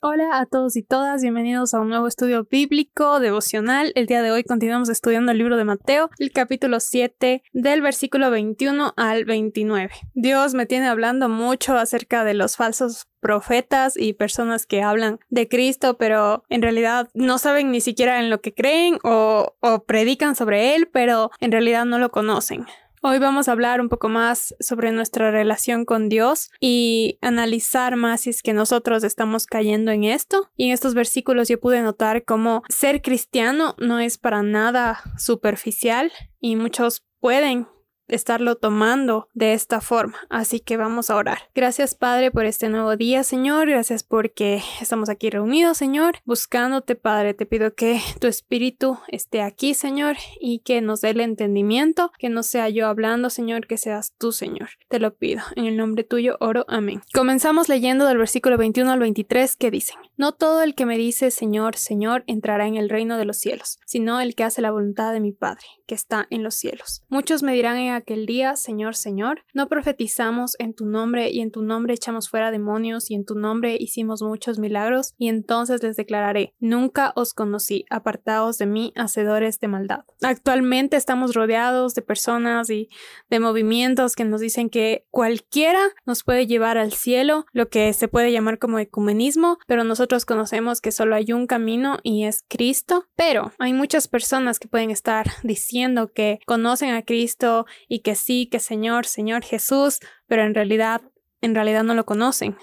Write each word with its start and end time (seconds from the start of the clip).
Hola 0.00 0.38
a 0.38 0.46
todos 0.46 0.76
y 0.76 0.84
todas, 0.84 1.22
bienvenidos 1.22 1.74
a 1.74 1.80
un 1.80 1.88
nuevo 1.88 2.06
estudio 2.06 2.46
bíblico 2.48 3.18
devocional. 3.18 3.90
El 3.96 4.06
día 4.06 4.22
de 4.22 4.30
hoy 4.30 4.44
continuamos 4.44 4.88
estudiando 4.90 5.32
el 5.32 5.38
libro 5.38 5.56
de 5.56 5.64
Mateo, 5.64 6.08
el 6.20 6.30
capítulo 6.30 6.78
7, 6.78 7.42
del 7.52 7.82
versículo 7.82 8.30
21 8.30 8.94
al 8.96 9.24
29. 9.24 9.90
Dios 10.14 10.54
me 10.54 10.66
tiene 10.66 10.86
hablando 10.86 11.28
mucho 11.28 11.76
acerca 11.76 12.22
de 12.22 12.34
los 12.34 12.54
falsos 12.54 13.08
profetas 13.18 13.96
y 13.96 14.12
personas 14.12 14.66
que 14.66 14.82
hablan 14.82 15.18
de 15.30 15.48
Cristo, 15.48 15.96
pero 15.98 16.44
en 16.48 16.62
realidad 16.62 17.08
no 17.14 17.38
saben 17.38 17.72
ni 17.72 17.80
siquiera 17.80 18.20
en 18.20 18.30
lo 18.30 18.40
que 18.40 18.54
creen 18.54 18.98
o, 19.02 19.56
o 19.58 19.82
predican 19.82 20.36
sobre 20.36 20.76
Él, 20.76 20.88
pero 20.92 21.32
en 21.40 21.50
realidad 21.50 21.86
no 21.86 21.98
lo 21.98 22.10
conocen. 22.12 22.66
Hoy 23.00 23.20
vamos 23.20 23.48
a 23.48 23.52
hablar 23.52 23.80
un 23.80 23.88
poco 23.88 24.08
más 24.08 24.56
sobre 24.58 24.90
nuestra 24.90 25.30
relación 25.30 25.84
con 25.84 26.08
Dios 26.08 26.50
y 26.60 27.18
analizar 27.22 27.94
más 27.94 28.22
si 28.22 28.30
es 28.30 28.42
que 28.42 28.52
nosotros 28.52 29.04
estamos 29.04 29.46
cayendo 29.46 29.92
en 29.92 30.02
esto. 30.02 30.50
Y 30.56 30.66
en 30.66 30.72
estos 30.72 30.94
versículos 30.94 31.48
yo 31.48 31.60
pude 31.60 31.80
notar 31.80 32.24
cómo 32.24 32.62
ser 32.68 33.00
cristiano 33.00 33.76
no 33.78 34.00
es 34.00 34.18
para 34.18 34.42
nada 34.42 35.00
superficial 35.16 36.10
y 36.40 36.56
muchos 36.56 37.04
pueden 37.20 37.68
estarlo 38.08 38.56
tomando 38.56 39.28
de 39.34 39.52
esta 39.52 39.80
forma. 39.80 40.16
Así 40.28 40.60
que 40.60 40.76
vamos 40.76 41.10
a 41.10 41.16
orar. 41.16 41.38
Gracias 41.54 41.94
Padre 41.94 42.30
por 42.30 42.44
este 42.44 42.68
nuevo 42.68 42.96
día, 42.96 43.24
Señor. 43.24 43.68
Gracias 43.68 44.02
porque 44.02 44.62
estamos 44.80 45.08
aquí 45.08 45.30
reunidos, 45.30 45.76
Señor, 45.78 46.16
buscándote, 46.24 46.94
Padre. 46.94 47.34
Te 47.34 47.46
pido 47.46 47.74
que 47.74 48.00
tu 48.20 48.26
espíritu 48.26 48.98
esté 49.08 49.42
aquí, 49.42 49.74
Señor, 49.74 50.16
y 50.40 50.60
que 50.60 50.80
nos 50.80 51.00
dé 51.00 51.10
el 51.10 51.20
entendimiento, 51.20 52.12
que 52.18 52.28
no 52.28 52.42
sea 52.42 52.68
yo 52.68 52.86
hablando, 52.86 53.30
Señor, 53.30 53.66
que 53.66 53.76
seas 53.76 54.14
tú, 54.18 54.32
Señor. 54.32 54.70
Te 54.88 54.98
lo 54.98 55.14
pido. 55.14 55.42
En 55.56 55.66
el 55.66 55.76
nombre 55.76 56.04
tuyo 56.04 56.36
oro. 56.40 56.64
Amén. 56.68 57.02
Comenzamos 57.12 57.68
leyendo 57.68 58.06
del 58.06 58.18
versículo 58.18 58.56
21 58.56 58.90
al 58.90 58.98
23 58.98 59.56
que 59.56 59.70
dicen, 59.70 59.96
No 60.16 60.32
todo 60.32 60.62
el 60.62 60.74
que 60.74 60.86
me 60.86 60.98
dice 60.98 61.30
Señor, 61.30 61.76
Señor, 61.76 62.24
entrará 62.26 62.66
en 62.66 62.76
el 62.76 62.88
reino 62.88 63.16
de 63.16 63.24
los 63.24 63.38
cielos, 63.38 63.78
sino 63.86 64.20
el 64.20 64.34
que 64.34 64.44
hace 64.44 64.62
la 64.62 64.70
voluntad 64.70 65.12
de 65.12 65.20
mi 65.20 65.32
Padre, 65.32 65.64
que 65.86 65.94
está 65.94 66.26
en 66.30 66.42
los 66.42 66.54
cielos. 66.54 67.02
Muchos 67.08 67.42
me 67.42 67.52
dirán 67.52 67.76
en 67.76 67.92
aquel 67.98 68.26
día, 68.26 68.56
Señor, 68.56 68.96
Señor, 68.96 69.44
no 69.52 69.68
profetizamos 69.68 70.56
en 70.58 70.74
tu 70.74 70.86
nombre 70.86 71.30
y 71.30 71.40
en 71.40 71.50
tu 71.50 71.62
nombre 71.62 71.94
echamos 71.94 72.28
fuera 72.28 72.50
demonios 72.50 73.10
y 73.10 73.14
en 73.14 73.24
tu 73.24 73.34
nombre 73.34 73.76
hicimos 73.78 74.22
muchos 74.22 74.58
milagros 74.58 75.14
y 75.18 75.28
entonces 75.28 75.82
les 75.82 75.96
declararé, 75.96 76.54
nunca 76.58 77.12
os 77.16 77.34
conocí, 77.34 77.84
apartaos 77.90 78.58
de 78.58 78.66
mí, 78.66 78.92
hacedores 78.96 79.60
de 79.60 79.68
maldad. 79.68 80.04
Actualmente 80.22 80.96
estamos 80.96 81.34
rodeados 81.34 81.94
de 81.94 82.02
personas 82.02 82.70
y 82.70 82.88
de 83.30 83.40
movimientos 83.40 84.16
que 84.16 84.24
nos 84.24 84.40
dicen 84.40 84.70
que 84.70 85.06
cualquiera 85.10 85.80
nos 86.06 86.24
puede 86.24 86.46
llevar 86.46 86.78
al 86.78 86.92
cielo, 86.92 87.46
lo 87.52 87.68
que 87.68 87.92
se 87.92 88.08
puede 88.08 88.32
llamar 88.32 88.58
como 88.58 88.78
ecumenismo, 88.78 89.58
pero 89.66 89.84
nosotros 89.84 90.24
conocemos 90.24 90.80
que 90.80 90.92
solo 90.92 91.14
hay 91.14 91.32
un 91.32 91.46
camino 91.46 91.98
y 92.02 92.24
es 92.24 92.44
Cristo, 92.48 93.06
pero 93.16 93.52
hay 93.58 93.72
muchas 93.72 94.08
personas 94.08 94.58
que 94.58 94.68
pueden 94.68 94.90
estar 94.90 95.26
diciendo 95.42 96.12
que 96.12 96.40
conocen 96.46 96.90
a 96.90 97.02
Cristo 97.02 97.66
y 97.88 98.00
que 98.00 98.14
sí, 98.14 98.46
que 98.46 98.60
Señor, 98.60 99.06
Señor 99.06 99.42
Jesús, 99.42 100.00
pero 100.26 100.42
en 100.42 100.54
realidad, 100.54 101.02
en 101.40 101.54
realidad 101.54 101.82
no 101.82 101.94
lo 101.94 102.04
conocen. 102.04 102.56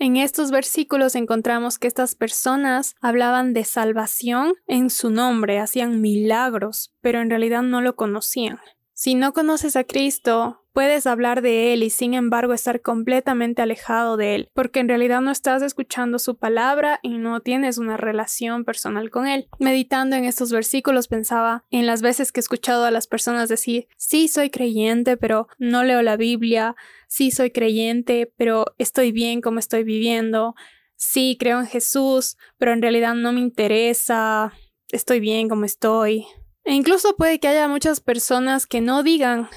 En 0.00 0.16
estos 0.16 0.52
versículos 0.52 1.16
encontramos 1.16 1.78
que 1.78 1.88
estas 1.88 2.14
personas 2.14 2.94
hablaban 3.00 3.52
de 3.52 3.64
salvación 3.64 4.54
en 4.68 4.90
su 4.90 5.10
nombre, 5.10 5.58
hacían 5.58 6.00
milagros, 6.00 6.94
pero 7.00 7.20
en 7.20 7.30
realidad 7.30 7.62
no 7.62 7.80
lo 7.80 7.96
conocían. 7.96 8.60
Si 9.00 9.14
no 9.14 9.32
conoces 9.32 9.76
a 9.76 9.84
Cristo, 9.84 10.64
puedes 10.72 11.06
hablar 11.06 11.40
de 11.40 11.72
Él 11.72 11.84
y 11.84 11.90
sin 11.90 12.14
embargo 12.14 12.52
estar 12.52 12.82
completamente 12.82 13.62
alejado 13.62 14.16
de 14.16 14.34
Él, 14.34 14.50
porque 14.54 14.80
en 14.80 14.88
realidad 14.88 15.20
no 15.20 15.30
estás 15.30 15.62
escuchando 15.62 16.18
su 16.18 16.36
palabra 16.36 16.98
y 17.04 17.18
no 17.18 17.38
tienes 17.38 17.78
una 17.78 17.96
relación 17.96 18.64
personal 18.64 19.08
con 19.10 19.28
Él. 19.28 19.46
Meditando 19.60 20.16
en 20.16 20.24
estos 20.24 20.50
versículos 20.50 21.06
pensaba 21.06 21.64
en 21.70 21.86
las 21.86 22.02
veces 22.02 22.32
que 22.32 22.40
he 22.40 22.42
escuchado 22.42 22.84
a 22.84 22.90
las 22.90 23.06
personas 23.06 23.48
decir, 23.48 23.86
sí 23.96 24.26
soy 24.26 24.50
creyente, 24.50 25.16
pero 25.16 25.46
no 25.58 25.84
leo 25.84 26.02
la 26.02 26.16
Biblia, 26.16 26.74
sí 27.06 27.30
soy 27.30 27.52
creyente, 27.52 28.34
pero 28.36 28.64
estoy 28.78 29.12
bien 29.12 29.40
como 29.40 29.60
estoy 29.60 29.84
viviendo, 29.84 30.56
sí 30.96 31.36
creo 31.38 31.60
en 31.60 31.66
Jesús, 31.66 32.36
pero 32.56 32.72
en 32.72 32.82
realidad 32.82 33.14
no 33.14 33.32
me 33.32 33.38
interesa, 33.38 34.52
estoy 34.90 35.20
bien 35.20 35.48
como 35.48 35.66
estoy. 35.66 36.26
E 36.68 36.74
incluso 36.74 37.16
puede 37.16 37.40
que 37.40 37.48
haya 37.48 37.66
muchas 37.66 38.00
personas 38.00 38.66
que 38.66 38.82
no 38.82 39.02
digan 39.02 39.48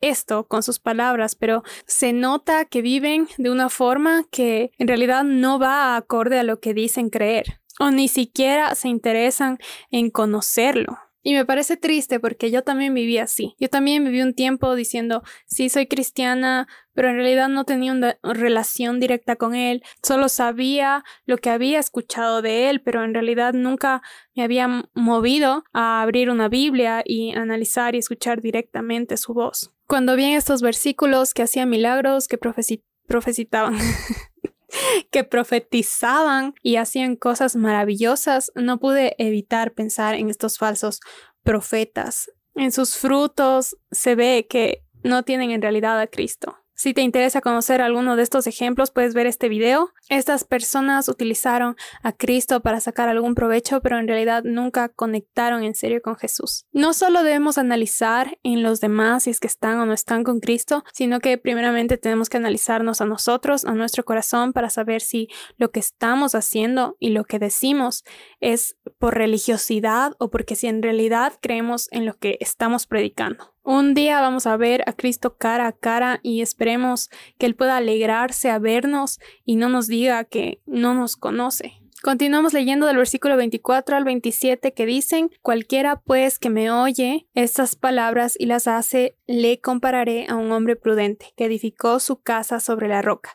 esto 0.00 0.48
con 0.48 0.62
sus 0.62 0.78
palabras, 0.78 1.34
pero 1.34 1.62
se 1.86 2.14
nota 2.14 2.64
que 2.64 2.80
viven 2.80 3.28
de 3.36 3.50
una 3.50 3.68
forma 3.68 4.24
que 4.30 4.72
en 4.78 4.88
realidad 4.88 5.24
no 5.24 5.58
va 5.58 5.94
acorde 5.94 6.38
a 6.38 6.42
lo 6.42 6.60
que 6.60 6.72
dicen 6.72 7.10
creer, 7.10 7.60
o 7.78 7.90
ni 7.90 8.08
siquiera 8.08 8.74
se 8.76 8.88
interesan 8.88 9.58
en 9.90 10.08
conocerlo. 10.08 10.96
Y 11.26 11.32
me 11.32 11.46
parece 11.46 11.78
triste 11.78 12.20
porque 12.20 12.50
yo 12.50 12.62
también 12.62 12.92
viví 12.92 13.16
así. 13.16 13.56
Yo 13.58 13.70
también 13.70 14.04
viví 14.04 14.20
un 14.20 14.34
tiempo 14.34 14.74
diciendo, 14.74 15.22
sí, 15.46 15.70
soy 15.70 15.86
cristiana, 15.86 16.68
pero 16.92 17.08
en 17.08 17.16
realidad 17.16 17.48
no 17.48 17.64
tenía 17.64 17.92
una 17.92 18.18
relación 18.22 19.00
directa 19.00 19.36
con 19.36 19.54
él. 19.54 19.82
Solo 20.02 20.28
sabía 20.28 21.02
lo 21.24 21.38
que 21.38 21.48
había 21.48 21.78
escuchado 21.80 22.42
de 22.42 22.68
él, 22.68 22.82
pero 22.82 23.02
en 23.02 23.14
realidad 23.14 23.54
nunca 23.54 24.02
me 24.36 24.42
había 24.42 24.86
movido 24.92 25.64
a 25.72 26.02
abrir 26.02 26.28
una 26.28 26.50
Biblia 26.50 27.02
y 27.06 27.32
analizar 27.34 27.94
y 27.94 27.98
escuchar 27.98 28.42
directamente 28.42 29.16
su 29.16 29.32
voz. 29.32 29.72
Cuando 29.86 30.16
vi 30.16 30.34
estos 30.34 30.60
versículos 30.60 31.32
que 31.32 31.42
hacían 31.42 31.70
milagros, 31.70 32.28
que 32.28 32.36
profecitaban 32.38 33.76
que 35.10 35.24
profetizaban 35.24 36.54
y 36.62 36.76
hacían 36.76 37.16
cosas 37.16 37.56
maravillosas, 37.56 38.52
no 38.54 38.78
pude 38.78 39.14
evitar 39.18 39.72
pensar 39.72 40.14
en 40.14 40.30
estos 40.30 40.58
falsos 40.58 41.00
profetas. 41.42 42.30
En 42.54 42.72
sus 42.72 42.96
frutos 42.96 43.76
se 43.90 44.14
ve 44.14 44.46
que 44.48 44.84
no 45.02 45.22
tienen 45.22 45.50
en 45.50 45.62
realidad 45.62 46.00
a 46.00 46.06
Cristo. 46.06 46.56
Si 46.76 46.92
te 46.92 47.02
interesa 47.02 47.40
conocer 47.40 47.80
alguno 47.80 48.16
de 48.16 48.24
estos 48.24 48.48
ejemplos, 48.48 48.90
puedes 48.90 49.14
ver 49.14 49.26
este 49.26 49.48
video. 49.48 49.92
Estas 50.08 50.42
personas 50.42 51.08
utilizaron 51.08 51.76
a 52.02 52.12
Cristo 52.12 52.62
para 52.62 52.80
sacar 52.80 53.08
algún 53.08 53.36
provecho, 53.36 53.80
pero 53.80 53.98
en 53.98 54.08
realidad 54.08 54.42
nunca 54.44 54.88
conectaron 54.88 55.62
en 55.62 55.76
serio 55.76 56.02
con 56.02 56.16
Jesús. 56.16 56.66
No 56.72 56.92
solo 56.92 57.22
debemos 57.22 57.58
analizar 57.58 58.38
en 58.42 58.64
los 58.64 58.80
demás 58.80 59.22
si 59.22 59.30
es 59.30 59.38
que 59.38 59.46
están 59.46 59.78
o 59.78 59.86
no 59.86 59.92
están 59.92 60.24
con 60.24 60.40
Cristo, 60.40 60.84
sino 60.92 61.20
que 61.20 61.38
primeramente 61.38 61.96
tenemos 61.96 62.28
que 62.28 62.38
analizarnos 62.38 63.00
a 63.00 63.06
nosotros, 63.06 63.64
a 63.64 63.74
nuestro 63.74 64.04
corazón, 64.04 64.52
para 64.52 64.68
saber 64.68 65.00
si 65.00 65.28
lo 65.56 65.70
que 65.70 65.80
estamos 65.80 66.34
haciendo 66.34 66.96
y 66.98 67.10
lo 67.10 67.24
que 67.24 67.38
decimos 67.38 68.04
es 68.40 68.76
por 68.98 69.14
religiosidad 69.14 70.12
o 70.18 70.28
porque 70.28 70.56
si 70.56 70.66
en 70.66 70.82
realidad 70.82 71.34
creemos 71.40 71.88
en 71.92 72.04
lo 72.04 72.18
que 72.18 72.36
estamos 72.40 72.86
predicando. 72.88 73.53
Un 73.66 73.94
día 73.94 74.20
vamos 74.20 74.46
a 74.46 74.58
ver 74.58 74.84
a 74.86 74.92
Cristo 74.92 75.38
cara 75.38 75.66
a 75.66 75.72
cara 75.72 76.20
y 76.22 76.42
esperemos 76.42 77.08
que 77.38 77.46
Él 77.46 77.56
pueda 77.56 77.78
alegrarse 77.78 78.50
a 78.50 78.58
vernos 78.58 79.20
y 79.46 79.56
no 79.56 79.70
nos 79.70 79.86
diga 79.86 80.24
que 80.24 80.60
no 80.66 80.92
nos 80.92 81.16
conoce. 81.16 81.80
Continuamos 82.02 82.52
leyendo 82.52 82.84
del 82.84 82.98
versículo 82.98 83.38
24 83.38 83.96
al 83.96 84.04
27 84.04 84.74
que 84.74 84.84
dicen, 84.84 85.30
cualquiera 85.40 86.02
pues 86.02 86.38
que 86.38 86.50
me 86.50 86.70
oye 86.70 87.26
estas 87.32 87.74
palabras 87.74 88.36
y 88.38 88.44
las 88.44 88.68
hace, 88.68 89.16
le 89.26 89.58
compararé 89.62 90.26
a 90.28 90.34
un 90.34 90.52
hombre 90.52 90.76
prudente 90.76 91.32
que 91.34 91.46
edificó 91.46 92.00
su 92.00 92.20
casa 92.20 92.60
sobre 92.60 92.88
la 92.88 93.00
roca 93.00 93.34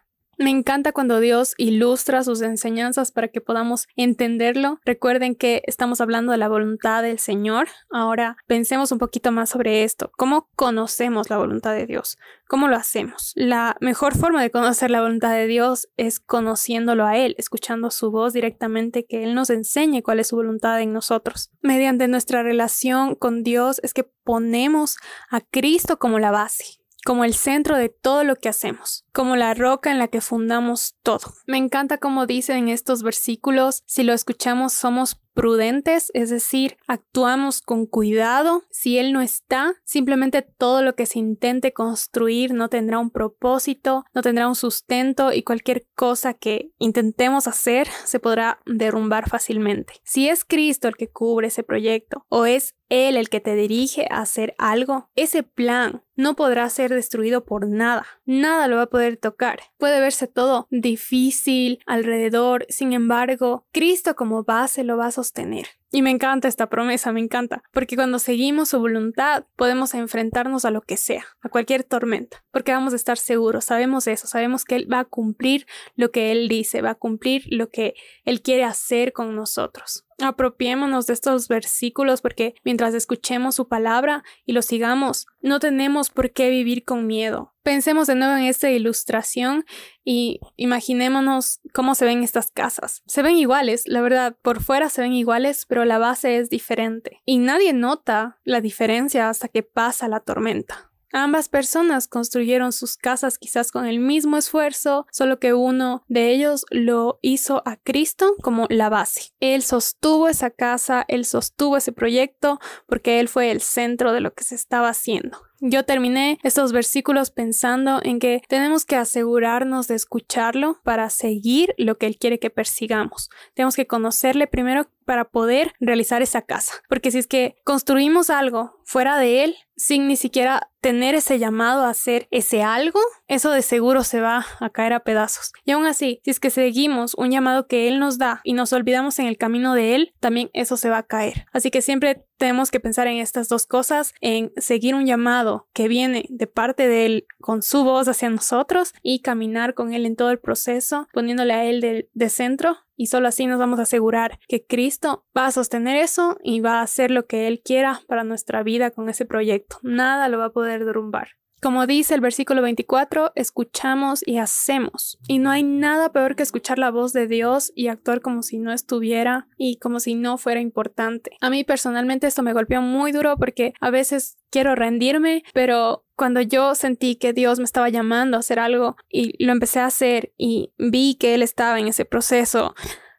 Me 0.41 0.49
encanta 0.49 0.91
cuando 0.91 1.19
Dios 1.19 1.53
ilustra 1.57 2.23
sus 2.23 2.41
enseñanzas 2.41 3.11
para 3.11 3.27
que 3.27 3.41
podamos 3.41 3.87
entenderlo. 3.95 4.79
Recuerden 4.83 5.35
que 5.35 5.61
estamos 5.67 6.01
hablando 6.01 6.31
de 6.31 6.39
la 6.39 6.49
voluntad 6.49 7.03
del 7.03 7.19
Señor. 7.19 7.67
Ahora 7.91 8.37
pensemos 8.47 8.91
un 8.91 8.97
poquito 8.97 9.31
más 9.31 9.51
sobre 9.51 9.83
esto. 9.83 10.11
¿Cómo 10.17 10.49
conocemos 10.55 11.29
la 11.29 11.37
voluntad 11.37 11.75
de 11.75 11.85
Dios? 11.85 12.17
¿Cómo 12.47 12.67
lo 12.67 12.75
hacemos? 12.75 13.33
La 13.35 13.77
mejor 13.81 14.17
forma 14.17 14.41
de 14.41 14.49
conocer 14.49 14.89
la 14.89 15.03
voluntad 15.03 15.31
de 15.31 15.45
Dios 15.45 15.89
es 15.95 16.19
conociéndolo 16.19 17.05
a 17.05 17.17
Él, 17.17 17.35
escuchando 17.37 17.91
su 17.91 18.09
voz 18.09 18.33
directamente, 18.33 19.05
que 19.05 19.23
Él 19.23 19.35
nos 19.35 19.51
enseñe 19.51 20.01
cuál 20.01 20.19
es 20.19 20.29
su 20.29 20.37
voluntad 20.37 20.81
en 20.81 20.91
nosotros. 20.91 21.51
Mediante 21.61 22.07
nuestra 22.07 22.41
relación 22.41 23.13
con 23.13 23.43
Dios 23.43 23.79
es 23.83 23.93
que 23.93 24.05
ponemos 24.23 24.97
a 25.29 25.41
Cristo 25.41 25.99
como 25.99 26.17
la 26.17 26.31
base 26.31 26.80
como 27.05 27.23
el 27.23 27.33
centro 27.33 27.77
de 27.77 27.89
todo 27.89 28.23
lo 28.23 28.35
que 28.35 28.49
hacemos, 28.49 29.05
como 29.11 29.35
la 29.35 29.53
roca 29.53 29.91
en 29.91 29.99
la 29.99 30.07
que 30.07 30.21
fundamos 30.21 30.95
todo. 31.03 31.33
Me 31.47 31.57
encanta 31.57 31.97
como 31.97 32.25
dice 32.25 32.53
en 32.53 32.69
estos 32.69 33.03
versículos, 33.03 33.83
si 33.85 34.03
lo 34.03 34.13
escuchamos 34.13 34.73
somos 34.73 35.15
prudentes, 35.33 36.11
es 36.13 36.29
decir, 36.29 36.77
actuamos 36.87 37.61
con 37.61 37.85
cuidado. 37.85 38.63
Si 38.69 38.97
Él 38.97 39.13
no 39.13 39.21
está, 39.21 39.73
simplemente 39.83 40.41
todo 40.41 40.81
lo 40.81 40.95
que 40.95 41.05
se 41.05 41.19
intente 41.19 41.73
construir 41.73 42.53
no 42.53 42.69
tendrá 42.69 42.99
un 42.99 43.11
propósito, 43.11 44.05
no 44.13 44.21
tendrá 44.21 44.47
un 44.47 44.55
sustento 44.55 45.33
y 45.33 45.43
cualquier 45.43 45.87
cosa 45.95 46.33
que 46.33 46.71
intentemos 46.77 47.47
hacer 47.47 47.87
se 48.05 48.19
podrá 48.19 48.59
derrumbar 48.65 49.29
fácilmente. 49.29 49.93
Si 50.03 50.29
es 50.29 50.45
Cristo 50.45 50.87
el 50.87 50.95
que 50.95 51.09
cubre 51.09 51.47
ese 51.47 51.63
proyecto 51.63 52.25
o 52.29 52.45
es 52.45 52.75
él 52.91 53.15
el 53.15 53.29
que 53.29 53.39
te 53.39 53.55
dirige 53.55 54.05
a 54.11 54.19
hacer 54.19 54.53
algo, 54.57 55.09
ese 55.15 55.43
plan 55.43 56.03
no 56.15 56.35
podrá 56.35 56.69
ser 56.69 56.93
destruido 56.93 57.45
por 57.45 57.65
nada. 57.65 58.05
Nada 58.25 58.67
lo 58.67 58.75
va 58.75 58.83
a 58.83 58.89
poder 58.89 59.15
tocar. 59.15 59.61
Puede 59.77 60.01
verse 60.01 60.27
todo 60.27 60.67
difícil 60.69 61.79
alrededor, 61.85 62.65
sin 62.67 62.91
embargo, 62.91 63.65
Cristo 63.71 64.15
como 64.15 64.43
base 64.43 64.83
lo 64.83 64.97
va 64.97 65.07
a 65.07 65.11
sostener. 65.31 65.67
Y 65.93 66.01
me 66.01 66.09
encanta 66.09 66.47
esta 66.47 66.69
promesa, 66.69 67.11
me 67.11 67.19
encanta, 67.19 67.63
porque 67.73 67.95
cuando 67.95 68.19
seguimos 68.19 68.69
su 68.69 68.79
voluntad 68.79 69.45
podemos 69.57 69.93
enfrentarnos 69.93 70.63
a 70.63 70.71
lo 70.71 70.81
que 70.81 70.95
sea, 70.95 71.25
a 71.41 71.49
cualquier 71.49 71.83
tormenta, 71.83 72.45
porque 72.51 72.71
vamos 72.71 72.93
a 72.93 72.95
estar 72.95 73.17
seguros, 73.17 73.65
sabemos 73.65 74.07
eso, 74.07 74.25
sabemos 74.27 74.63
que 74.63 74.75
Él 74.75 74.91
va 74.91 74.99
a 74.99 75.05
cumplir 75.05 75.67
lo 75.95 76.11
que 76.11 76.31
Él 76.31 76.47
dice, 76.47 76.81
va 76.81 76.91
a 76.91 76.95
cumplir 76.95 77.43
lo 77.49 77.69
que 77.69 77.95
Él 78.23 78.41
quiere 78.41 78.63
hacer 78.63 79.11
con 79.11 79.35
nosotros. 79.35 80.05
Apropiémonos 80.21 81.07
de 81.07 81.13
estos 81.13 81.47
versículos 81.47 82.21
porque 82.21 82.55
mientras 82.63 82.93
escuchemos 82.93 83.55
su 83.55 83.67
palabra 83.67 84.23
y 84.45 84.53
lo 84.53 84.61
sigamos, 84.61 85.27
no 85.41 85.59
tenemos 85.59 86.09
por 86.09 86.31
qué 86.31 86.49
vivir 86.49 86.85
con 86.85 87.07
miedo. 87.07 87.50
Pensemos 87.63 88.07
de 88.07 88.15
nuevo 88.15 88.35
en 88.35 88.45
esta 88.45 88.71
ilustración 88.71 89.65
y 90.03 90.39
imaginémonos 90.55 91.59
cómo 91.73 91.93
se 91.93 92.05
ven 92.05 92.23
estas 92.23 92.49
casas. 92.49 93.03
Se 93.05 93.21
ven 93.21 93.35
iguales, 93.35 93.83
la 93.85 94.01
verdad, 94.01 94.35
por 94.41 94.63
fuera 94.63 94.89
se 94.89 95.01
ven 95.01 95.13
iguales, 95.13 95.65
pero 95.67 95.85
la 95.85 95.99
base 95.99 96.37
es 96.37 96.49
diferente. 96.49 97.21
Y 97.25 97.37
nadie 97.37 97.73
nota 97.73 98.39
la 98.43 98.61
diferencia 98.61 99.29
hasta 99.29 99.47
que 99.47 99.61
pasa 99.61 100.07
la 100.07 100.21
tormenta. 100.21 100.91
Ambas 101.13 101.49
personas 101.49 102.07
construyeron 102.07 102.71
sus 102.71 102.95
casas 102.95 103.37
quizás 103.37 103.71
con 103.71 103.85
el 103.85 103.99
mismo 103.99 104.37
esfuerzo, 104.37 105.05
solo 105.11 105.39
que 105.39 105.53
uno 105.53 106.05
de 106.07 106.31
ellos 106.31 106.65
lo 106.69 107.19
hizo 107.21 107.61
a 107.65 107.75
Cristo 107.75 108.35
como 108.41 108.65
la 108.69 108.87
base. 108.87 109.33
Él 109.41 109.61
sostuvo 109.61 110.29
esa 110.29 110.51
casa, 110.51 111.03
él 111.09 111.25
sostuvo 111.25 111.75
ese 111.75 111.91
proyecto 111.91 112.59
porque 112.87 113.19
él 113.19 113.27
fue 113.27 113.51
el 113.51 113.59
centro 113.59 114.13
de 114.13 114.21
lo 114.21 114.33
que 114.33 114.45
se 114.45 114.55
estaba 114.55 114.87
haciendo. 114.87 115.50
Yo 115.63 115.85
terminé 115.85 116.39
estos 116.41 116.71
versículos 116.71 117.29
pensando 117.29 117.99
en 118.03 118.17
que 118.17 118.41
tenemos 118.47 118.83
que 118.83 118.95
asegurarnos 118.95 119.87
de 119.87 119.93
escucharlo 119.93 120.79
para 120.83 121.11
seguir 121.11 121.75
lo 121.77 121.99
que 121.99 122.07
Él 122.07 122.17
quiere 122.17 122.39
que 122.39 122.49
persigamos. 122.49 123.29
Tenemos 123.53 123.75
que 123.75 123.85
conocerle 123.85 124.47
primero 124.47 124.87
para 125.05 125.25
poder 125.25 125.73
realizar 125.79 126.21
esa 126.21 126.41
casa. 126.41 126.73
Porque 126.89 127.11
si 127.11 127.19
es 127.19 127.27
que 127.27 127.57
construimos 127.63 128.29
algo 128.29 128.81
fuera 128.85 129.17
de 129.17 129.43
Él, 129.43 129.55
sin 129.75 130.07
ni 130.07 130.15
siquiera 130.15 130.69
tener 130.79 131.15
ese 131.15 131.37
llamado 131.37 131.83
a 131.83 131.89
hacer 131.89 132.27
ese 132.31 132.63
algo, 132.63 132.99
eso 133.27 133.51
de 133.51 133.61
seguro 133.61 134.03
se 134.03 134.19
va 134.19 134.45
a 134.59 134.69
caer 134.69 134.93
a 134.93 135.01
pedazos. 135.01 135.53
Y 135.63 135.71
aún 135.71 135.85
así, 135.85 136.21
si 136.23 136.31
es 136.31 136.39
que 136.39 136.49
seguimos 136.49 137.13
un 137.15 137.29
llamado 137.29 137.67
que 137.67 137.87
Él 137.87 137.99
nos 137.99 138.17
da 138.17 138.41
y 138.43 138.53
nos 138.53 138.73
olvidamos 138.73 139.19
en 139.19 139.27
el 139.27 139.37
camino 139.37 139.73
de 139.73 139.95
Él, 139.95 140.13
también 140.19 140.49
eso 140.53 140.77
se 140.77 140.89
va 140.89 140.99
a 140.99 141.03
caer. 141.03 141.45
Así 141.51 141.71
que 141.71 141.81
siempre 141.81 142.25
tenemos 142.41 142.71
que 142.71 142.79
pensar 142.79 143.05
en 143.05 143.17
estas 143.17 143.49
dos 143.49 143.67
cosas, 143.67 144.15
en 144.19 144.51
seguir 144.57 144.95
un 144.95 145.05
llamado 145.05 145.67
que 145.73 145.87
viene 145.87 146.25
de 146.27 146.47
parte 146.47 146.87
de 146.87 147.05
Él 147.05 147.27
con 147.39 147.61
su 147.61 147.83
voz 147.83 148.07
hacia 148.07 148.31
nosotros 148.31 148.95
y 149.03 149.21
caminar 149.21 149.75
con 149.75 149.93
Él 149.93 150.07
en 150.07 150.15
todo 150.15 150.31
el 150.31 150.39
proceso, 150.39 151.07
poniéndole 151.13 151.53
a 151.53 151.65
Él 151.65 151.81
de, 151.81 152.29
centro 152.29 152.77
y 152.95 153.07
solo 153.07 153.27
así 153.27 153.45
nos 153.45 153.59
vamos 153.59 153.77
a 153.77 153.83
asegurar 153.83 154.39
que 154.47 154.65
Cristo 154.65 155.23
va 155.37 155.45
a 155.45 155.51
sostener 155.51 155.97
eso 155.97 156.39
y 156.43 156.61
va 156.61 156.79
a 156.79 156.81
hacer 156.81 157.11
lo 157.11 157.27
que 157.27 157.47
Él 157.47 157.61
quiera 157.63 158.01
para 158.07 158.23
nuestra 158.23 158.63
vida 158.63 158.89
con 158.89 159.07
ese 159.07 159.25
proyecto. 159.25 159.77
Nada 159.83 160.27
lo 160.27 160.39
va 160.39 160.45
a 160.45 160.51
poder 160.51 160.83
derrumbar. 160.83 161.27
Como 161.61 161.85
dice 161.85 162.15
el 162.15 162.21
versículo 162.21 162.63
24, 162.63 163.33
escuchamos 163.35 164.23
y 164.25 164.39
hacemos. 164.39 165.19
Y 165.27 165.37
no 165.37 165.51
hay 165.51 165.61
nada 165.61 166.11
peor 166.11 166.35
que 166.35 166.41
escuchar 166.41 166.79
la 166.79 166.89
voz 166.89 167.13
de 167.13 167.27
Dios 167.27 167.71
y 167.75 167.87
actuar 167.87 168.21
como 168.21 168.41
si 168.41 168.57
no 168.57 168.73
estuviera 168.73 169.47
y 169.57 169.77
como 169.77 169.99
si 169.99 170.15
no 170.15 170.39
fuera 170.39 170.59
importante. 170.59 171.37
A 171.39 171.51
mí 171.51 171.63
personalmente 171.63 172.25
esto 172.25 172.41
me 172.41 172.53
golpeó 172.53 172.81
muy 172.81 173.11
duro 173.11 173.37
porque 173.37 173.73
a 173.79 173.91
veces 173.91 174.39
quiero 174.49 174.73
rendirme, 174.73 175.43
pero 175.53 176.03
cuando 176.15 176.41
yo 176.41 176.73
sentí 176.73 177.15
que 177.15 177.31
Dios 177.31 177.59
me 177.59 177.65
estaba 177.65 177.89
llamando 177.89 178.37
a 178.37 178.39
hacer 178.39 178.57
algo 178.57 178.95
y 179.07 179.43
lo 179.43 179.51
empecé 179.51 179.81
a 179.81 179.85
hacer 179.85 180.33
y 180.39 180.73
vi 180.79 181.13
que 181.13 181.35
Él 181.35 181.43
estaba 181.43 181.79
en 181.79 181.87
ese 181.87 182.05
proceso 182.05 182.73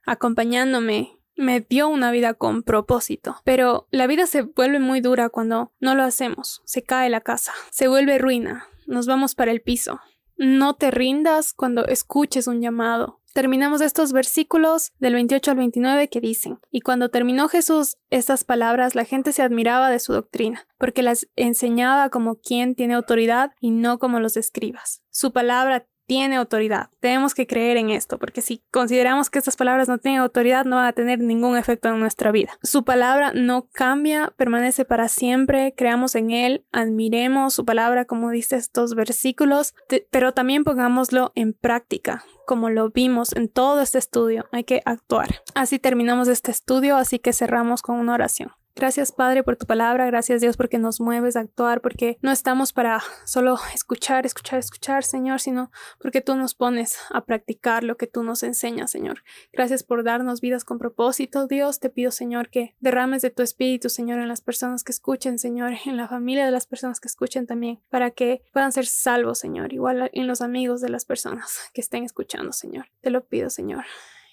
acompañándome 0.04 1.21
me 1.36 1.60
dio 1.60 1.88
una 1.88 2.10
vida 2.10 2.34
con 2.34 2.62
propósito. 2.62 3.36
Pero 3.44 3.88
la 3.90 4.06
vida 4.06 4.26
se 4.26 4.42
vuelve 4.42 4.78
muy 4.78 5.00
dura 5.00 5.28
cuando 5.28 5.72
no 5.80 5.94
lo 5.94 6.02
hacemos. 6.02 6.62
Se 6.64 6.82
cae 6.82 7.10
la 7.10 7.20
casa, 7.20 7.52
se 7.70 7.88
vuelve 7.88 8.18
ruina, 8.18 8.66
nos 8.86 9.06
vamos 9.06 9.34
para 9.34 9.50
el 9.50 9.62
piso. 9.62 10.00
No 10.36 10.74
te 10.74 10.90
rindas 10.90 11.52
cuando 11.52 11.86
escuches 11.86 12.46
un 12.46 12.60
llamado. 12.60 13.20
Terminamos 13.32 13.80
estos 13.80 14.12
versículos 14.12 14.92
del 14.98 15.14
28 15.14 15.52
al 15.52 15.56
29 15.56 16.08
que 16.08 16.20
dicen, 16.20 16.58
y 16.70 16.82
cuando 16.82 17.08
terminó 17.08 17.48
Jesús 17.48 17.96
estas 18.10 18.44
palabras, 18.44 18.94
la 18.94 19.06
gente 19.06 19.32
se 19.32 19.40
admiraba 19.40 19.88
de 19.88 20.00
su 20.00 20.12
doctrina, 20.12 20.66
porque 20.76 21.02
las 21.02 21.26
enseñaba 21.34 22.10
como 22.10 22.34
quien 22.34 22.74
tiene 22.74 22.92
autoridad 22.92 23.52
y 23.58 23.70
no 23.70 23.98
como 23.98 24.20
los 24.20 24.36
escribas. 24.36 25.02
Su 25.08 25.32
palabra 25.32 25.86
tiene 26.06 26.36
autoridad. 26.36 26.90
Tenemos 27.00 27.34
que 27.34 27.46
creer 27.46 27.76
en 27.76 27.90
esto, 27.90 28.18
porque 28.18 28.42
si 28.42 28.62
consideramos 28.70 29.30
que 29.30 29.38
estas 29.38 29.56
palabras 29.56 29.88
no 29.88 29.98
tienen 29.98 30.20
autoridad, 30.20 30.64
no 30.64 30.76
van 30.76 30.86
a 30.86 30.92
tener 30.92 31.18
ningún 31.20 31.56
efecto 31.56 31.88
en 31.88 32.00
nuestra 32.00 32.32
vida. 32.32 32.58
Su 32.62 32.84
palabra 32.84 33.32
no 33.34 33.68
cambia, 33.72 34.32
permanece 34.36 34.84
para 34.84 35.08
siempre, 35.08 35.74
creamos 35.76 36.14
en 36.14 36.30
Él, 36.30 36.64
admiremos 36.72 37.54
su 37.54 37.64
palabra, 37.64 38.04
como 38.04 38.30
dice 38.30 38.56
estos 38.56 38.94
versículos, 38.94 39.74
pero 40.10 40.32
también 40.32 40.64
pongámoslo 40.64 41.32
en 41.34 41.52
práctica. 41.52 42.24
Como 42.46 42.70
lo 42.70 42.90
vimos 42.90 43.34
en 43.34 43.48
todo 43.48 43.80
este 43.80 43.98
estudio, 43.98 44.46
hay 44.52 44.64
que 44.64 44.82
actuar. 44.84 45.42
Así 45.54 45.78
terminamos 45.78 46.28
este 46.28 46.50
estudio, 46.50 46.96
así 46.96 47.18
que 47.18 47.32
cerramos 47.32 47.82
con 47.82 47.98
una 47.98 48.14
oración. 48.14 48.52
Gracias 48.74 49.12
Padre 49.12 49.42
por 49.42 49.56
tu 49.56 49.66
palabra, 49.66 50.06
gracias 50.06 50.40
Dios 50.40 50.56
porque 50.56 50.78
nos 50.78 51.00
mueves 51.00 51.36
a 51.36 51.40
actuar, 51.40 51.82
porque 51.82 52.16
no 52.22 52.32
estamos 52.32 52.72
para 52.72 53.02
solo 53.24 53.58
escuchar, 53.74 54.24
escuchar, 54.24 54.58
escuchar, 54.58 55.04
Señor, 55.04 55.40
sino 55.40 55.70
porque 56.00 56.22
tú 56.22 56.34
nos 56.36 56.54
pones 56.54 56.98
a 57.10 57.24
practicar 57.24 57.84
lo 57.84 57.96
que 57.96 58.06
tú 58.06 58.22
nos 58.22 58.42
enseñas, 58.42 58.90
Señor. 58.90 59.22
Gracias 59.52 59.82
por 59.82 60.04
darnos 60.04 60.40
vidas 60.40 60.64
con 60.64 60.78
propósito, 60.78 61.46
Dios. 61.46 61.80
Te 61.80 61.90
pido, 61.90 62.10
Señor, 62.10 62.48
que 62.48 62.74
derrames 62.80 63.22
de 63.22 63.30
tu 63.30 63.42
espíritu, 63.42 63.90
Señor, 63.90 64.18
en 64.20 64.28
las 64.28 64.40
personas 64.40 64.84
que 64.84 64.92
escuchen, 64.92 65.38
Señor, 65.38 65.74
en 65.84 65.96
la 65.96 66.08
familia 66.08 66.44
de 66.46 66.50
las 66.50 66.66
personas 66.66 66.98
que 66.98 67.08
escuchen 67.08 67.46
también, 67.46 67.80
para 67.90 68.10
que 68.10 68.42
puedan 68.52 68.72
ser 68.72 68.86
salvos, 68.86 69.38
Señor, 69.38 69.72
igual 69.72 70.10
en 70.12 70.26
los 70.26 70.40
amigos 70.40 70.80
de 70.80 70.88
las 70.88 71.04
personas 71.04 71.70
que 71.74 71.82
estén 71.82 72.04
escuchando, 72.04 72.52
Señor. 72.52 72.86
Te 73.00 73.10
lo 73.10 73.22
pido, 73.24 73.50
Señor. 73.50 73.84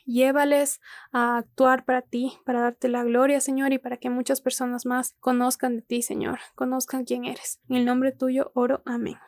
Llévales 0.10 0.82
a 1.12 1.38
actuar 1.38 1.86
para 1.86 2.02
ti, 2.02 2.34
para 2.44 2.62
darte 2.62 2.90
la 2.90 3.04
gloria, 3.04 3.40
Señor, 3.40 3.74
y 3.74 3.78
para 3.78 3.98
que 3.98 4.10
muchas 4.10 4.42
personas 4.42 4.88
más 4.88 5.16
conozcan 5.20 5.76
de 5.76 5.82
ti, 5.84 6.02
Señor, 6.02 6.40
conozcan 6.56 7.06
quién 7.06 7.26
eres. 7.26 7.60
En 7.70 7.76
el 7.76 7.86
nombre 7.86 8.12
tuyo 8.12 8.50
oro, 8.56 8.82
amén. 8.86 9.20